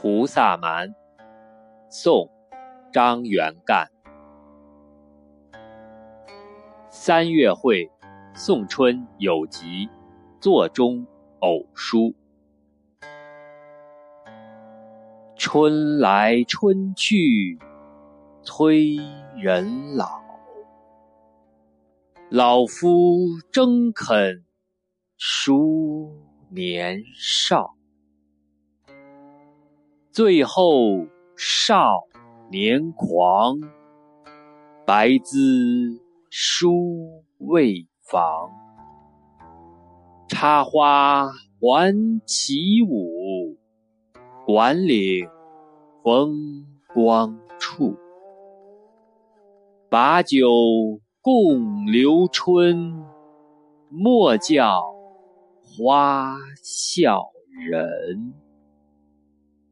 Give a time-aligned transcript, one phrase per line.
[0.00, 0.94] 菩萨蛮，
[1.90, 2.30] 宋·
[2.92, 3.90] 张元干。
[6.88, 7.90] 三月会，
[8.32, 9.88] 宋春有集，
[10.40, 11.04] 座中
[11.40, 12.14] 偶书。
[15.36, 17.58] 春来春去
[18.44, 18.98] 催
[19.36, 20.22] 人老，
[22.30, 24.44] 老夫争肯
[25.16, 26.16] 书
[26.50, 27.77] 年少。
[30.18, 32.02] 最后少
[32.50, 33.60] 年狂，
[34.84, 35.38] 白兹
[36.28, 38.50] 书未妨。
[40.26, 41.28] 插花
[41.60, 43.56] 还起舞，
[44.44, 45.28] 管领
[46.02, 47.96] 风光处。
[49.88, 50.48] 把酒
[51.22, 53.04] 共留春，
[53.88, 54.82] 莫叫
[55.62, 57.30] 花笑
[57.70, 58.34] 人。